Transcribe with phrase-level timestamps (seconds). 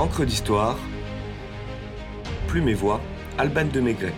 [0.00, 0.78] Encre d'histoire,
[2.48, 3.02] Plume et Voix,
[3.36, 4.14] Alban de Maigret.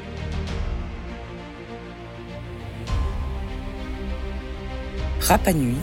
[5.18, 5.74] Rapa Nui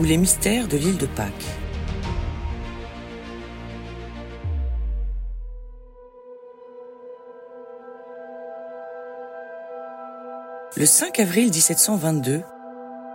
[0.00, 1.32] ou les mystères de l'île de Pâques.
[10.76, 12.42] Le 5 avril 1722,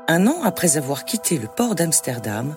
[0.08, 2.56] un an après avoir quitté le port d'Amsterdam,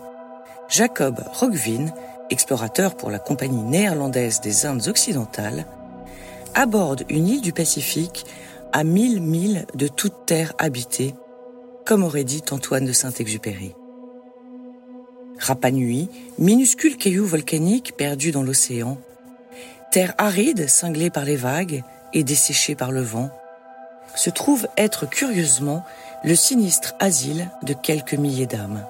[0.69, 1.93] Jacob Roggeveen,
[2.31, 5.65] explorateur pour la Compagnie néerlandaise des Indes occidentales,
[6.55, 8.27] aborde une île du Pacifique
[8.73, 11.15] à mille milles de toute terre habitée,
[11.85, 13.75] comme aurait dit Antoine de Saint-Exupéry.
[15.39, 16.09] Rapa Nui,
[16.39, 18.99] minuscule caillou volcanique perdu dans l'océan,
[19.93, 23.31] terre aride cinglée par les vagues et desséchée par le vent,
[24.17, 25.85] se trouve être curieusement
[26.25, 28.85] le sinistre asile de quelques milliers d'âmes.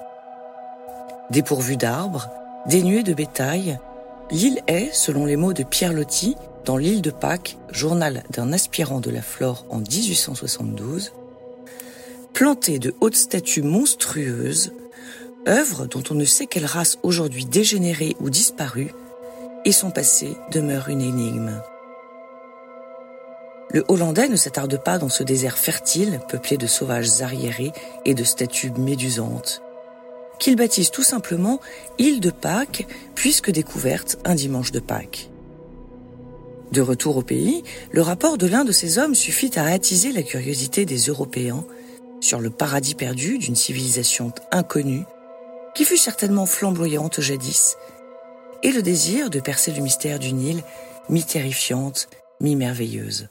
[1.29, 2.29] Dépourvue d'arbres,
[2.67, 3.79] dénuée de bétail,
[4.31, 8.99] l'île est, selon les mots de Pierre Loti, dans l'île de Pâques, journal d'un aspirant
[9.01, 11.11] de la flore en 1872,
[12.33, 14.71] plantée de hautes statues monstrueuses,
[15.47, 18.93] œuvre dont on ne sait quelle race aujourd'hui dégénérée ou disparue,
[19.65, 21.61] et son passé demeure une énigme.
[23.71, 27.73] Le Hollandais ne s'attarde pas dans ce désert fertile, peuplé de sauvages arriérés
[28.05, 29.61] et de statues médusantes,
[30.39, 31.59] qu'il baptise tout simplement
[31.97, 35.29] île de Pâques, puisque découverte un dimanche de Pâques.
[36.71, 40.23] De retour au pays, le rapport de l'un de ces hommes suffit à attiser la
[40.23, 41.65] curiosité des Européens
[42.19, 45.03] sur le paradis perdu d'une civilisation inconnue,
[45.75, 47.77] qui fut certainement flamboyante jadis,
[48.63, 50.63] et le désir de percer le mystère d'une île
[51.09, 52.09] mi-terrifiante,
[52.41, 53.29] mi-merveilleuse.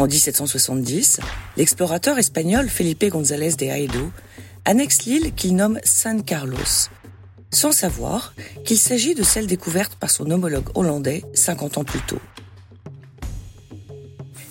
[0.00, 1.20] En 1770,
[1.58, 4.10] l'explorateur espagnol Felipe González de Haedo
[4.64, 6.88] annexe l'île qu'il nomme San Carlos,
[7.50, 8.32] sans savoir
[8.64, 12.18] qu'il s'agit de celle découverte par son homologue hollandais 50 ans plus tôt.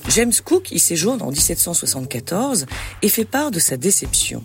[0.09, 2.67] James Cook y séjourne en 1774
[3.01, 4.43] et fait part de sa déception.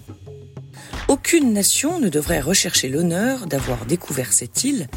[1.09, 4.89] Aucune nation ne devrait rechercher l'honneur d'avoir découvert cette île,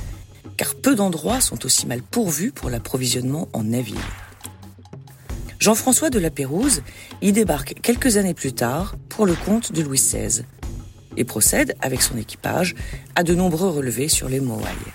[0.56, 4.27] car peu d'endroits sont aussi mal pourvus pour l'approvisionnement en navires.
[5.60, 6.84] Jean-François de la Pérouse
[7.22, 10.44] y débarque quelques années plus tard pour le compte de Louis XVI
[11.18, 12.76] et procède, avec son équipage,
[13.16, 14.94] à de nombreux relevés sur les Moailles.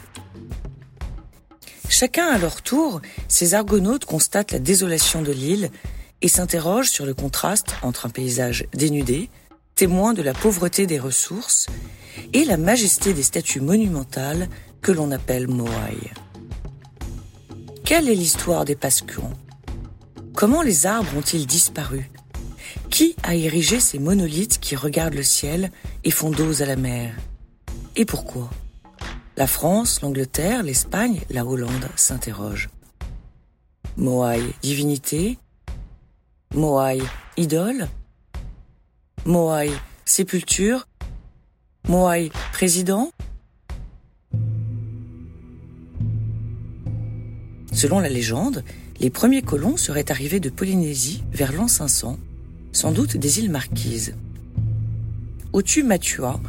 [1.88, 5.70] Chacun à leur tour, ces argonautes constatent la désolation de l'île
[6.22, 9.30] et s'interrogent sur le contraste entre un paysage dénudé,
[9.74, 11.66] témoin de la pauvreté des ressources,
[12.32, 14.48] et la majesté des statues monumentales
[14.80, 15.98] que l'on appelle Moai.
[17.84, 19.32] Quelle est l'histoire des Pascuans
[20.42, 22.10] Comment les arbres ont-ils disparu?
[22.91, 25.70] Qui a érigé ces monolithes qui regardent le ciel
[26.03, 27.14] et font dose à la mer?
[27.94, 28.50] Et pourquoi?
[29.36, 32.70] La France, l'Angleterre, l'Espagne, la Hollande s'interrogent.
[33.97, 35.38] Moai, divinité.
[36.53, 36.98] Moai,
[37.36, 37.86] idole.
[39.24, 39.70] Moai,
[40.04, 40.88] sépulture.
[41.86, 43.12] Moai, président.
[47.72, 48.64] Selon la légende,
[49.02, 52.18] les premiers colons seraient arrivés de Polynésie vers l'an 500,
[52.70, 54.14] sans doute des îles Marquises.
[55.52, 56.40] Otu Matua,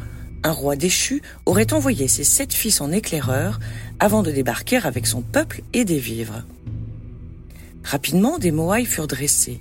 [0.44, 3.58] un roi déchu, aurait envoyé ses sept fils en éclaireur
[3.98, 6.44] avant de débarquer avec son peuple et des vivres.
[7.82, 9.58] Rapidement, des moailles furent dressées.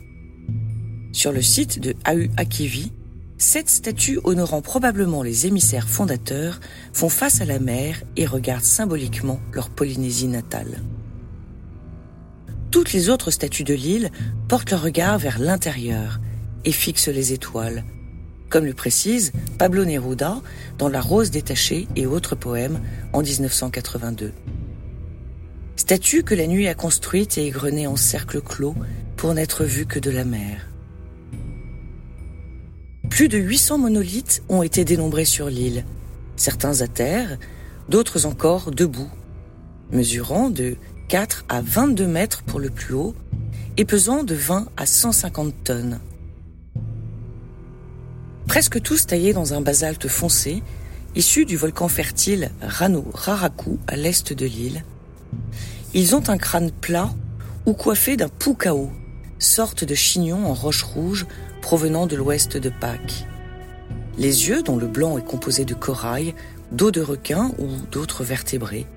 [1.14, 2.92] Sur le site de Ahu-Akivi,
[3.40, 6.60] sept statues honorant probablement les émissaires fondateurs
[6.94, 10.80] font face à la mer et regardent symboliquement leur Polynésie natale.
[12.74, 14.10] Toutes les autres statues de l'île
[14.48, 16.20] portent leur regard vers l'intérieur
[16.66, 17.84] et fixent les étoiles,
[18.50, 20.42] comme le précise Pablo Neruda
[20.80, 22.82] dans La Rose détachée et autres poèmes
[23.14, 24.32] en 1982.
[25.76, 28.74] Statue que la nuit a construite et égrenée en cercle clos
[29.18, 30.68] pour n'être vue que de la mer.
[33.08, 35.86] Plus de 800 monolithes ont été dénombrés sur l'île,
[36.38, 37.38] certains à terre,
[37.88, 39.12] d'autres encore debout,
[39.92, 40.76] mesurant de
[41.14, 43.14] 4 à 22 mètres pour le plus haut
[43.78, 46.00] et pesant de 20 à 150 tonnes.
[48.48, 50.64] Presque tous taillés dans un basalte foncé,
[51.14, 54.84] issu du volcan fertile Rano Raraku à l'est de l'île.
[55.94, 57.14] Ils ont un crâne plat
[57.68, 58.92] ou coiffé d'un pukao,
[59.38, 61.28] sorte de chignon en roche rouge
[61.62, 63.28] provenant de l'ouest de Pâques.
[64.18, 66.34] Les yeux, dont le blanc est composé de corail,
[66.72, 68.88] d'eau de requin ou d'autres vertébrés,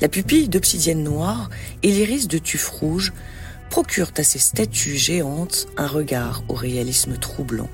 [0.00, 1.50] la pupille d'obsidienne noire
[1.82, 3.12] et l'iris de tuf rouge
[3.70, 7.68] procurent à ces statues géantes un regard au réalisme troublant,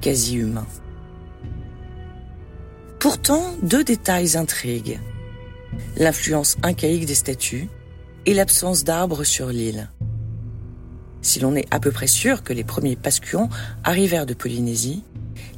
[0.00, 0.66] quasi humain.
[2.98, 5.00] Pourtant, deux détails intriguent.
[5.96, 7.68] L'influence incaïque des statues
[8.26, 9.90] et l'absence d'arbres sur l'île.
[11.20, 13.48] Si l'on est à peu près sûr que les premiers pascuons
[13.82, 15.02] arrivèrent de Polynésie,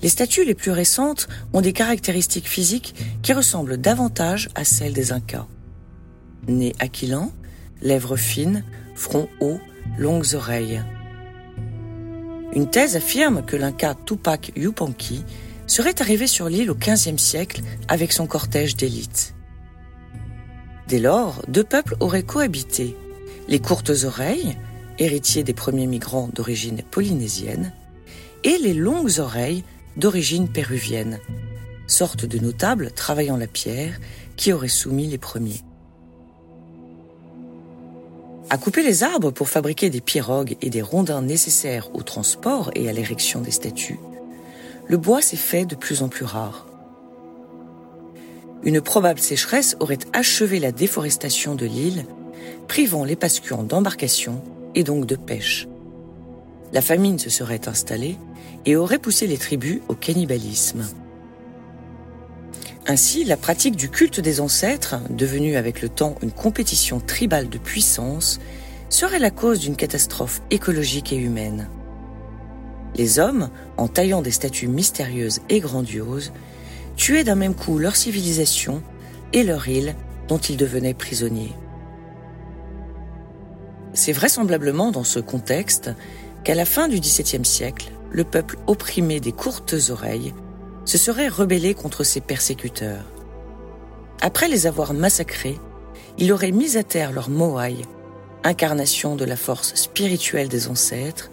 [0.02, 5.12] les statues les plus récentes ont des caractéristiques physiques qui ressemblent davantage à celles des
[5.12, 5.46] Incas.
[6.48, 7.32] Nez aquilant,
[7.82, 9.60] lèvres fines, front haut,
[9.98, 10.82] longues oreilles.
[12.54, 15.24] Une thèse affirme que l'Inca Tupac Yupanqui
[15.66, 19.34] serait arrivé sur l'île au XVe siècle avec son cortège d'élite.
[20.88, 22.96] Dès lors, deux peuples auraient cohabité.
[23.48, 24.56] Les courtes oreilles,
[24.98, 27.72] héritiers des premiers migrants d'origine polynésienne,
[28.44, 29.64] et les longues oreilles
[29.96, 31.18] d'origine péruvienne,
[31.86, 33.98] sorte de notables travaillant la pierre
[34.36, 35.62] qui auraient soumis les premiers.
[38.48, 42.88] À couper les arbres pour fabriquer des pirogues et des rondins nécessaires au transport et
[42.88, 43.98] à l'érection des statues,
[44.86, 46.68] le bois s'est fait de plus en plus rare.
[48.62, 52.04] Une probable sécheresse aurait achevé la déforestation de l'île,
[52.68, 54.40] privant les pascuants d'embarcation
[54.76, 55.66] et donc de pêche.
[56.72, 58.16] La famine se serait installée
[58.64, 60.84] et aurait poussé les tribus au cannibalisme.
[62.88, 67.58] Ainsi, la pratique du culte des ancêtres, devenue avec le temps une compétition tribale de
[67.58, 68.38] puissance,
[68.90, 71.68] serait la cause d'une catastrophe écologique et humaine.
[72.94, 76.32] Les hommes, en taillant des statues mystérieuses et grandioses,
[76.96, 78.82] tuaient d'un même coup leur civilisation
[79.32, 79.96] et leur île
[80.28, 81.54] dont ils devenaient prisonniers.
[83.94, 85.90] C'est vraisemblablement dans ce contexte
[86.44, 90.32] qu'à la fin du XVIIe siècle, le peuple opprimé des courtes oreilles
[90.86, 93.04] se serait rebellé contre ses persécuteurs.
[94.22, 95.58] Après les avoir massacrés,
[96.16, 97.76] il aurait mis à terre leur Moai,
[98.44, 101.30] incarnation de la force spirituelle des ancêtres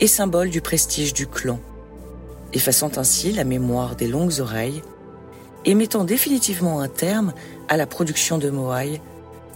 [0.00, 1.58] et symbole du prestige du clan,
[2.52, 4.82] effaçant ainsi la mémoire des longues oreilles
[5.64, 7.32] et mettant définitivement un terme
[7.68, 9.00] à la production de Moai,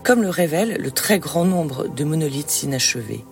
[0.02, 3.25] comme le révèle le très grand nombre de monolithes inachevés.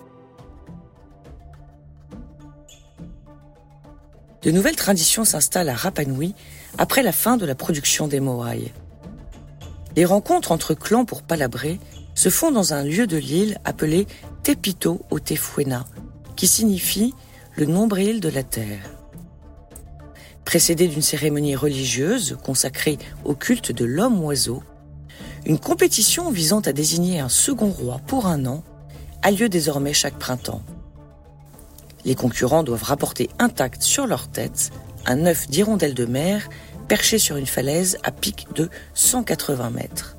[4.41, 6.33] De nouvelles traditions s'installent à Rapa Nui
[6.77, 8.71] après la fin de la production des Moai.
[9.95, 11.79] Les rencontres entre clans pour palabrer
[12.15, 14.07] se font dans un lieu de l'île appelé
[14.43, 15.85] Tepito o Tefuena,
[16.35, 17.13] qui signifie
[17.55, 18.91] le nombril de la terre.
[20.45, 24.63] Précédé d'une cérémonie religieuse consacrée au culte de l'homme-oiseau,
[25.45, 28.63] une compétition visant à désigner un second roi pour un an
[29.21, 30.61] a lieu désormais chaque printemps.
[32.05, 34.71] Les concurrents doivent rapporter intact sur leur tête
[35.05, 36.49] un œuf d'hirondelle de mer
[36.87, 40.17] perché sur une falaise à pic de 180 mètres.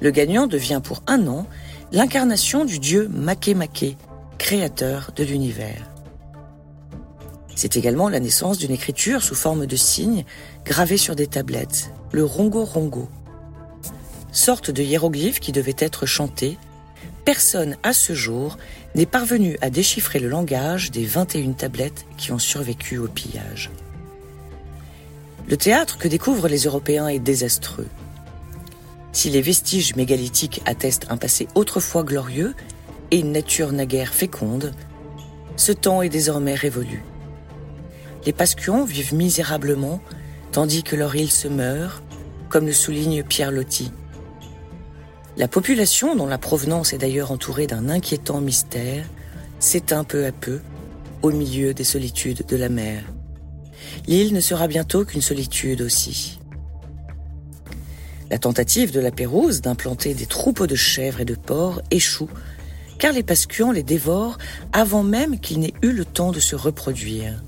[0.00, 1.46] Le gagnant devient pour un an
[1.92, 3.96] l'incarnation du dieu Makemake,
[4.38, 5.90] créateur de l'univers.
[7.54, 10.24] C'est également la naissance d'une écriture sous forme de signes
[10.64, 13.08] gravés sur des tablettes, le rongo rongo.
[14.32, 16.58] Sorte de hiéroglyphe qui devait être chanté,
[17.24, 18.58] personne à ce jour
[18.94, 23.70] n'est parvenu à déchiffrer le langage des 21 tablettes qui ont survécu au pillage.
[25.48, 27.88] Le théâtre que découvrent les Européens est désastreux.
[29.12, 32.54] Si les vestiges mégalithiques attestent un passé autrefois glorieux
[33.10, 34.72] et une nature naguère féconde,
[35.56, 37.02] ce temps est désormais révolu.
[38.26, 40.00] Les Pascuons vivent misérablement,
[40.50, 42.02] tandis que leur île se meurt,
[42.48, 43.92] comme le souligne Pierre Loti.
[45.36, 49.04] La population, dont la provenance est d'ailleurs entourée d'un inquiétant mystère,
[49.58, 50.60] s'éteint peu à peu
[51.22, 53.02] au milieu des solitudes de la mer.
[54.06, 56.38] L'île ne sera bientôt qu'une solitude aussi.
[58.30, 62.30] La tentative de la Pérouse d'implanter des troupeaux de chèvres et de porcs échoue,
[63.00, 64.38] car les pascuants les dévorent
[64.72, 67.42] avant même qu'ils n'aient eu le temps de se reproduire.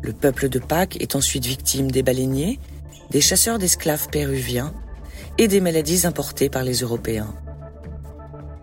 [0.00, 2.58] Le peuple de Pâques est ensuite victime des baleiniers,
[3.10, 4.72] des chasseurs d'esclaves péruviens
[5.38, 7.34] et des maladies importées par les Européens.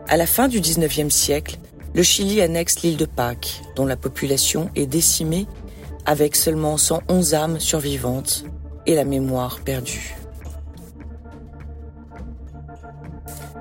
[0.08, 1.58] À la fin du XIXe siècle,
[1.94, 5.48] le Chili annexe l'île de Pâques, dont la population est décimée
[6.06, 8.46] avec seulement 111 âmes survivantes
[8.86, 10.16] et la mémoire perdue.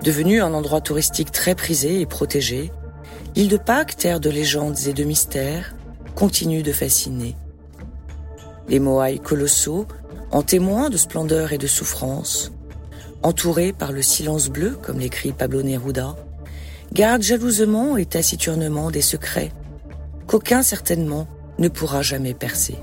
[0.03, 2.73] Devenue un endroit touristique très prisé et protégé,
[3.37, 5.77] l'île de Pâques, terre de légendes et de mystères,
[6.17, 7.37] continue de fasciner.
[8.69, 9.87] Les Moai colossaux,
[10.33, 12.53] en témoin de splendeur et de souffrance,
[13.23, 16.17] entouré par le silence bleu, comme l'écrit Pablo Neruda,
[16.93, 19.53] garde jalousement et taciturnement des secrets
[20.27, 21.27] qu'aucun certainement
[21.59, 22.77] ne pourra jamais percer.